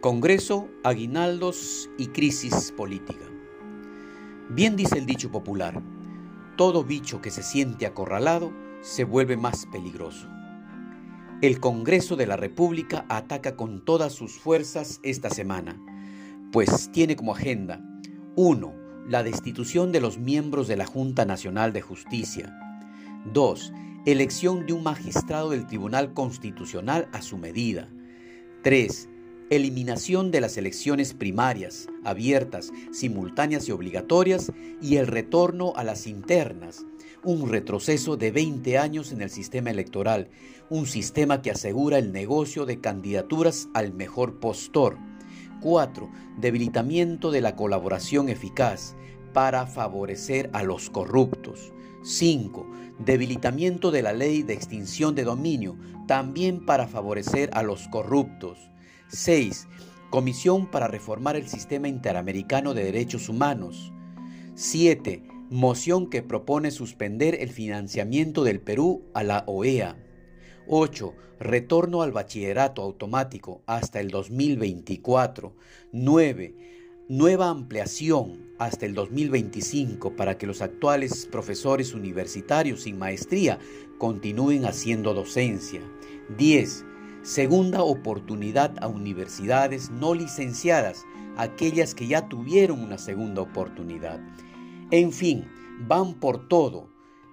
Congreso, 0.00 0.68
aguinaldos 0.84 1.90
y 1.98 2.06
crisis 2.06 2.70
política. 2.70 3.24
Bien 4.48 4.76
dice 4.76 4.96
el 4.96 5.06
dicho 5.06 5.32
popular, 5.32 5.82
todo 6.56 6.84
bicho 6.84 7.20
que 7.20 7.32
se 7.32 7.42
siente 7.42 7.84
acorralado 7.84 8.52
se 8.80 9.02
vuelve 9.02 9.36
más 9.36 9.66
peligroso. 9.66 10.28
El 11.42 11.58
Congreso 11.58 12.14
de 12.14 12.28
la 12.28 12.36
República 12.36 13.06
ataca 13.08 13.56
con 13.56 13.84
todas 13.84 14.12
sus 14.12 14.38
fuerzas 14.38 15.00
esta 15.02 15.30
semana, 15.30 15.76
pues 16.52 16.92
tiene 16.92 17.16
como 17.16 17.34
agenda 17.34 17.84
1. 18.36 18.74
La 19.08 19.24
destitución 19.24 19.90
de 19.90 20.00
los 20.00 20.16
miembros 20.16 20.68
de 20.68 20.76
la 20.76 20.86
Junta 20.86 21.24
Nacional 21.24 21.72
de 21.72 21.80
Justicia. 21.80 22.56
2. 23.32 23.72
Elección 24.06 24.64
de 24.64 24.74
un 24.74 24.84
magistrado 24.84 25.50
del 25.50 25.66
Tribunal 25.66 26.14
Constitucional 26.14 27.08
a 27.12 27.20
su 27.20 27.36
medida. 27.36 27.88
3 28.62 29.08
eliminación 29.50 30.30
de 30.30 30.40
las 30.40 30.56
elecciones 30.56 31.14
primarias, 31.14 31.88
abiertas, 32.04 32.70
simultáneas 32.92 33.68
y 33.68 33.72
obligatorias, 33.72 34.52
y 34.80 34.96
el 34.96 35.06
retorno 35.06 35.72
a 35.76 35.84
las 35.84 36.06
internas, 36.06 36.84
un 37.24 37.48
retroceso 37.48 38.16
de 38.16 38.30
20 38.30 38.78
años 38.78 39.12
en 39.12 39.22
el 39.22 39.30
sistema 39.30 39.70
electoral, 39.70 40.28
un 40.70 40.86
sistema 40.86 41.42
que 41.42 41.50
asegura 41.50 41.98
el 41.98 42.12
negocio 42.12 42.66
de 42.66 42.80
candidaturas 42.80 43.68
al 43.74 43.92
mejor 43.92 44.38
postor. 44.38 44.98
4. 45.60 46.08
Debilitamiento 46.38 47.30
de 47.30 47.40
la 47.40 47.56
colaboración 47.56 48.28
eficaz 48.28 48.94
para 49.32 49.66
favorecer 49.66 50.50
a 50.52 50.62
los 50.62 50.90
corruptos. 50.90 51.72
5. 52.02 52.70
Debilitamiento 52.98 53.90
de 53.90 54.02
la 54.02 54.12
ley 54.12 54.42
de 54.42 54.54
extinción 54.54 55.14
de 55.14 55.24
dominio, 55.24 55.76
también 56.06 56.64
para 56.64 56.86
favorecer 56.86 57.50
a 57.52 57.62
los 57.62 57.88
corruptos. 57.88 58.70
6. 59.08 59.66
Comisión 60.10 60.70
para 60.70 60.88
reformar 60.88 61.36
el 61.36 61.48
sistema 61.48 61.88
interamericano 61.88 62.74
de 62.74 62.84
derechos 62.84 63.28
humanos. 63.28 63.92
7. 64.54 65.22
Moción 65.50 66.10
que 66.10 66.22
propone 66.22 66.70
suspender 66.70 67.36
el 67.40 67.50
financiamiento 67.50 68.44
del 68.44 68.60
Perú 68.60 69.02
a 69.14 69.22
la 69.22 69.44
OEA. 69.46 69.96
8. 70.66 71.14
Retorno 71.40 72.02
al 72.02 72.12
bachillerato 72.12 72.82
automático 72.82 73.62
hasta 73.66 74.00
el 74.00 74.08
2024. 74.08 75.54
9. 75.92 76.54
Nueva 77.08 77.48
ampliación 77.48 78.48
hasta 78.58 78.84
el 78.84 78.94
2025 78.94 80.16
para 80.16 80.36
que 80.36 80.46
los 80.46 80.60
actuales 80.60 81.26
profesores 81.30 81.94
universitarios 81.94 82.82
sin 82.82 82.98
maestría 82.98 83.58
continúen 83.98 84.66
haciendo 84.66 85.14
docencia. 85.14 85.80
10 86.36 86.84
segunda 87.22 87.82
oportunidad 87.82 88.72
a 88.80 88.88
universidades 88.88 89.90
no 89.90 90.14
licenciadas, 90.14 91.04
aquellas 91.36 91.94
que 91.94 92.06
ya 92.06 92.28
tuvieron 92.28 92.82
una 92.82 92.98
segunda 92.98 93.42
oportunidad. 93.42 94.20
En 94.90 95.12
fin, 95.12 95.46
van 95.86 96.14
por 96.14 96.48
todo. 96.48 96.88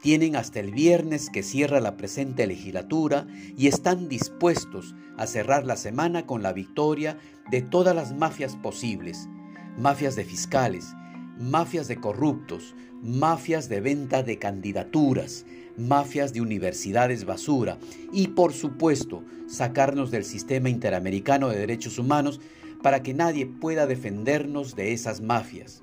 Tienen 0.00 0.36
hasta 0.36 0.60
el 0.60 0.70
viernes 0.70 1.30
que 1.30 1.42
cierra 1.42 1.80
la 1.80 1.96
presente 1.96 2.46
legislatura 2.46 3.26
y 3.56 3.66
están 3.66 4.08
dispuestos 4.08 4.94
a 5.16 5.26
cerrar 5.26 5.66
la 5.66 5.76
semana 5.76 6.26
con 6.26 6.42
la 6.42 6.52
victoria 6.52 7.18
de 7.50 7.62
todas 7.62 7.96
las 7.96 8.14
mafias 8.14 8.54
posibles. 8.56 9.28
Mafias 9.76 10.14
de 10.14 10.24
fiscales, 10.24 10.94
mafias 11.38 11.88
de 11.88 11.96
corruptos, 11.96 12.74
mafias 13.02 13.68
de 13.68 13.80
venta 13.80 14.22
de 14.22 14.38
candidaturas, 14.38 15.46
mafias 15.76 16.32
de 16.32 16.40
universidades 16.40 17.24
basura 17.24 17.78
y 18.12 18.28
por 18.28 18.52
supuesto 18.52 19.22
sacarnos 19.46 20.10
del 20.10 20.24
sistema 20.24 20.68
interamericano 20.68 21.48
de 21.48 21.58
derechos 21.58 21.98
humanos 21.98 22.40
para 22.82 23.02
que 23.02 23.14
nadie 23.14 23.46
pueda 23.46 23.86
defendernos 23.86 24.74
de 24.74 24.92
esas 24.92 25.20
mafias. 25.20 25.82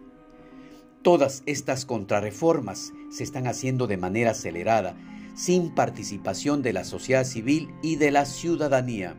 Todas 1.02 1.44
estas 1.46 1.86
contrarreformas 1.86 2.92
se 3.12 3.24
están 3.24 3.48
haciendo 3.48 3.88
de 3.88 3.98
manera 3.98 4.32
acelerada, 4.32 4.96
sin 5.36 5.76
participación 5.76 6.62
de 6.62 6.74
la 6.74 6.84
sociedad 6.84 7.26
civil 7.26 7.70
y 7.84 7.98
de 7.98 8.12
la 8.12 8.26
ciudadanía. 8.26 9.16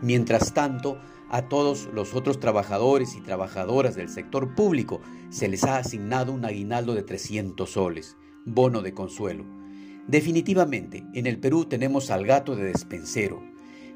Mientras 0.00 0.54
tanto, 0.54 0.98
a 1.30 1.48
todos 1.48 1.90
los 1.92 2.14
otros 2.14 2.40
trabajadores 2.40 3.14
y 3.14 3.20
trabajadoras 3.20 3.96
del 3.96 4.08
sector 4.08 4.54
público 4.54 5.02
se 5.28 5.48
les 5.48 5.64
ha 5.64 5.76
asignado 5.76 6.32
un 6.32 6.46
aguinaldo 6.46 6.94
de 6.94 7.02
300 7.02 7.70
soles, 7.70 8.16
bono 8.46 8.80
de 8.80 8.94
consuelo. 8.94 9.44
Definitivamente, 10.06 11.04
en 11.12 11.26
el 11.26 11.38
Perú 11.38 11.66
tenemos 11.66 12.10
al 12.10 12.24
gato 12.24 12.56
de 12.56 12.64
despensero. 12.64 13.42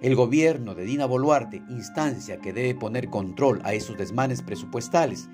El 0.02 0.16
gobierno 0.16 0.74
de 0.74 0.84
Dina 0.84 1.06
Boluarte, 1.06 1.62
instancia 1.68 2.38
que 2.38 2.52
debe 2.52 2.74
poner 2.74 3.08
control 3.08 3.60
a 3.62 3.72
esos 3.72 3.96
desmanes 3.96 4.42
presupuestales, 4.42 5.28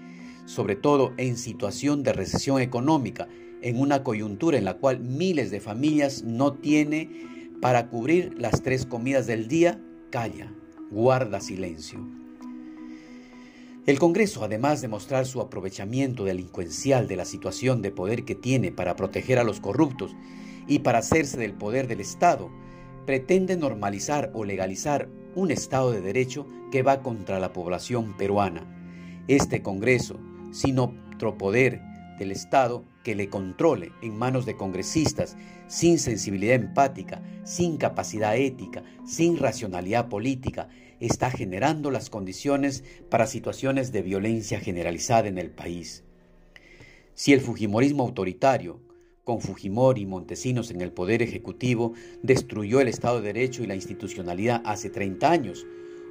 sobre 0.44 0.76
todo 0.76 1.14
en 1.16 1.38
situación 1.38 2.02
de 2.02 2.12
recesión 2.12 2.60
económica, 2.60 3.28
en 3.62 3.80
una 3.80 4.04
coyuntura 4.04 4.58
en 4.58 4.66
la 4.66 4.74
cual 4.74 5.00
miles 5.00 5.50
de 5.50 5.60
familias 5.60 6.22
no 6.22 6.52
tiene 6.52 7.08
para 7.62 7.88
cubrir 7.88 8.34
las 8.38 8.62
tres 8.62 8.84
comidas 8.84 9.26
del 9.26 9.48
día, 9.48 9.80
calla, 10.10 10.52
guarda 10.90 11.40
silencio. 11.40 12.06
El 13.86 13.98
Congreso, 13.98 14.44
además 14.44 14.82
de 14.82 14.88
mostrar 14.88 15.24
su 15.24 15.40
aprovechamiento 15.40 16.24
delincuencial 16.24 17.08
de 17.08 17.16
la 17.16 17.24
situación 17.24 17.80
de 17.80 17.90
poder 17.90 18.26
que 18.26 18.34
tiene 18.34 18.70
para 18.70 18.96
proteger 18.96 19.38
a 19.38 19.44
los 19.44 19.60
corruptos 19.60 20.14
y 20.66 20.80
para 20.80 20.98
hacerse 20.98 21.38
del 21.38 21.54
poder 21.54 21.88
del 21.88 22.02
Estado, 22.02 22.50
pretende 23.08 23.56
normalizar 23.56 24.30
o 24.34 24.44
legalizar 24.44 25.08
un 25.34 25.50
Estado 25.50 25.92
de 25.92 26.02
Derecho 26.02 26.46
que 26.70 26.82
va 26.82 27.02
contra 27.02 27.40
la 27.40 27.54
población 27.54 28.14
peruana. 28.18 28.66
Este 29.28 29.62
Congreso, 29.62 30.20
sin 30.52 30.78
otro 30.78 31.38
poder 31.38 31.80
del 32.18 32.32
Estado 32.32 32.84
que 33.04 33.14
le 33.14 33.30
controle 33.30 33.92
en 34.02 34.14
manos 34.14 34.44
de 34.44 34.58
congresistas 34.58 35.38
sin 35.68 35.98
sensibilidad 35.98 36.56
empática, 36.56 37.22
sin 37.44 37.78
capacidad 37.78 38.36
ética, 38.36 38.82
sin 39.06 39.38
racionalidad 39.38 40.10
política, 40.10 40.68
está 41.00 41.30
generando 41.30 41.90
las 41.90 42.10
condiciones 42.10 42.84
para 43.08 43.26
situaciones 43.26 43.90
de 43.90 44.02
violencia 44.02 44.60
generalizada 44.60 45.28
en 45.28 45.38
el 45.38 45.48
país. 45.48 46.04
Si 47.14 47.32
el 47.32 47.40
Fujimorismo 47.40 48.02
autoritario, 48.02 48.80
con 49.28 49.42
Fujimori 49.42 50.00
y 50.00 50.06
Montesinos 50.06 50.70
en 50.70 50.80
el 50.80 50.90
poder 50.90 51.20
ejecutivo, 51.20 51.92
destruyó 52.22 52.80
el 52.80 52.88
Estado 52.88 53.20
de 53.20 53.34
Derecho 53.34 53.62
y 53.62 53.66
la 53.66 53.74
institucionalidad 53.74 54.62
hace 54.64 54.88
30 54.88 55.30
años, 55.30 55.66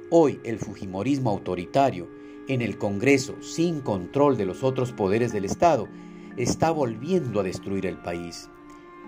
hoy 0.08 0.38
el 0.44 0.60
Fujimorismo 0.60 1.30
autoritario, 1.30 2.06
en 2.46 2.62
el 2.62 2.78
Congreso 2.78 3.34
sin 3.42 3.80
control 3.80 4.36
de 4.36 4.46
los 4.46 4.62
otros 4.62 4.92
poderes 4.92 5.32
del 5.32 5.46
Estado 5.46 5.88
está 6.36 6.70
volviendo 6.70 7.40
a 7.40 7.42
destruir 7.42 7.86
el 7.86 7.96
país. 7.96 8.48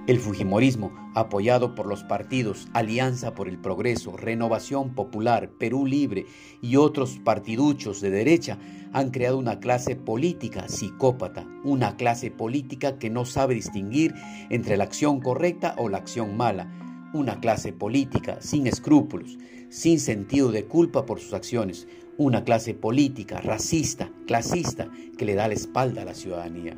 El 0.06 0.19
Fujimorismo, 0.19 0.93
apoyado 1.14 1.75
por 1.75 1.87
los 1.87 2.02
partidos 2.05 2.69
Alianza 2.73 3.35
por 3.35 3.49
el 3.49 3.58
Progreso, 3.58 4.17
Renovación 4.17 4.94
Popular, 4.94 5.50
Perú 5.50 5.87
Libre 5.87 6.25
y 6.62 6.76
otros 6.76 7.19
partiduchos 7.23 8.00
de 8.00 8.11
derecha, 8.11 8.58
han 8.93 9.11
creado 9.11 9.38
una 9.38 9.61
clase 9.61 9.97
política 9.97 10.69
psicópata, 10.69 11.47
una 11.64 11.97
clase 11.97 12.31
política 12.31 12.99
que 12.99 13.11
no 13.11 13.25
sabe 13.26 13.55
distinguir 13.55 14.14
entre 14.49 14.79
la 14.79 14.85
acción 14.85 15.20
correcta 15.20 15.75
o 15.76 15.88
la 15.88 15.99
acción 15.99 16.37
mala, 16.37 17.11
una 17.12 17.38
clase 17.38 17.73
política 17.73 18.38
sin 18.41 18.67
escrúpulos, 18.67 19.38
sin 19.69 20.00
sentido 20.00 20.50
de 20.50 20.64
culpa 20.64 21.05
por 21.05 21.20
sus 21.20 21.35
acciones, 21.35 21.87
una 22.17 22.43
clase 22.43 22.75
política 22.75 23.41
racista, 23.43 24.11
clasista, 24.26 24.88
que 25.17 25.25
le 25.26 25.35
da 25.35 25.47
la 25.47 25.55
espalda 25.55 26.02
a 26.02 26.06
la 26.06 26.14
ciudadanía. 26.14 26.76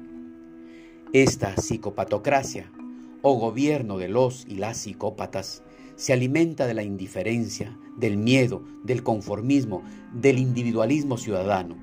Esta 1.13 1.55
psicopatocracia, 1.57 2.71
o 3.23 3.39
gobierno 3.39 3.99
de 3.99 4.09
los 4.09 4.45
y 4.49 4.57
las 4.57 4.77
psicópatas, 4.79 5.63
se 5.97 6.13
alimenta 6.13 6.67
de 6.67 6.75
la 6.75 6.83
indiferencia, 6.83 7.79
del 7.97 8.17
miedo, 8.17 8.65
del 8.83 9.03
conformismo, 9.03 9.83
del 10.13 10.39
individualismo 10.39 11.17
ciudadano. 11.17 11.77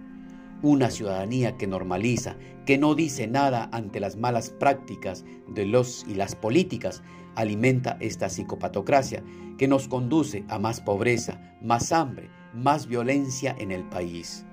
Una 0.61 0.91
ciudadanía 0.91 1.55
que 1.57 1.67
normaliza, 1.67 2.35
que 2.65 2.77
no 2.77 2.93
dice 2.93 3.27
nada 3.27 3.69
ante 3.71 3.99
las 3.99 4.17
malas 4.17 4.49
prácticas 4.49 5.23
de 5.47 5.65
los 5.65 6.05
y 6.07 6.15
las 6.15 6.35
políticas, 6.35 7.01
alimenta 7.35 7.97
esta 8.01 8.29
psicopatocracia 8.29 9.23
que 9.57 9.67
nos 9.67 9.87
conduce 9.87 10.43
a 10.49 10.59
más 10.59 10.81
pobreza, 10.81 11.55
más 11.61 11.91
hambre, 11.91 12.29
más 12.53 12.87
violencia 12.87 13.55
en 13.57 13.71
el 13.71 13.83
país. 13.83 14.45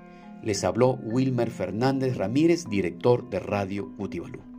Les 0.43 0.63
habló 0.63 0.93
Wilmer 1.03 1.49
Fernández 1.49 2.15
Ramírez, 2.15 2.69
director 2.69 3.29
de 3.29 3.39
Radio 3.39 3.91
Cutibalú. 3.97 4.56